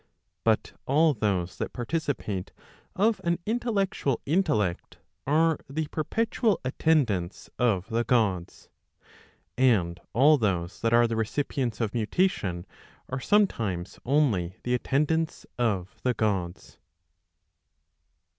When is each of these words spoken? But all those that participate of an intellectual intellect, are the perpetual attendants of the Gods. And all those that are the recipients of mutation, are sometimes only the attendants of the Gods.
But 0.43 0.73
all 0.87 1.13
those 1.13 1.59
that 1.59 1.73
participate 1.73 2.51
of 2.95 3.21
an 3.23 3.37
intellectual 3.45 4.19
intellect, 4.25 4.97
are 5.27 5.59
the 5.69 5.85
perpetual 5.91 6.59
attendants 6.65 7.51
of 7.59 7.87
the 7.87 8.03
Gods. 8.03 8.67
And 9.59 9.99
all 10.13 10.39
those 10.39 10.81
that 10.81 10.91
are 10.91 11.05
the 11.05 11.15
recipients 11.15 11.79
of 11.79 11.93
mutation, 11.93 12.65
are 13.09 13.19
sometimes 13.19 13.99
only 14.03 14.55
the 14.63 14.73
attendants 14.73 15.45
of 15.59 15.95
the 16.01 16.15
Gods. 16.15 16.79